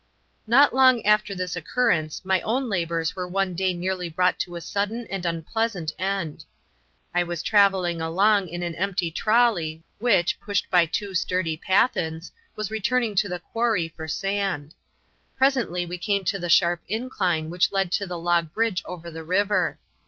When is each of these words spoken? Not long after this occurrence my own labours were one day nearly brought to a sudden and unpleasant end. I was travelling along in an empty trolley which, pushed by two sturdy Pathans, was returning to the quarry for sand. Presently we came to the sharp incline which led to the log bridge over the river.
Not 0.47 0.73
long 0.73 1.05
after 1.05 1.35
this 1.35 1.55
occurrence 1.55 2.25
my 2.25 2.41
own 2.41 2.67
labours 2.69 3.15
were 3.15 3.27
one 3.27 3.53
day 3.53 3.71
nearly 3.71 4.09
brought 4.09 4.39
to 4.39 4.55
a 4.55 4.59
sudden 4.61 5.05
and 5.11 5.27
unpleasant 5.27 5.93
end. 5.99 6.43
I 7.13 7.21
was 7.21 7.43
travelling 7.43 8.01
along 8.01 8.47
in 8.49 8.63
an 8.63 8.73
empty 8.73 9.11
trolley 9.11 9.83
which, 9.99 10.39
pushed 10.39 10.67
by 10.71 10.87
two 10.87 11.13
sturdy 11.13 11.55
Pathans, 11.55 12.31
was 12.55 12.71
returning 12.71 13.13
to 13.17 13.29
the 13.29 13.41
quarry 13.41 13.89
for 13.89 14.07
sand. 14.07 14.73
Presently 15.37 15.85
we 15.85 15.99
came 15.99 16.23
to 16.25 16.39
the 16.39 16.49
sharp 16.49 16.81
incline 16.87 17.51
which 17.51 17.71
led 17.71 17.91
to 17.91 18.07
the 18.07 18.17
log 18.17 18.51
bridge 18.55 18.81
over 18.85 19.11
the 19.11 19.23
river. 19.23 19.77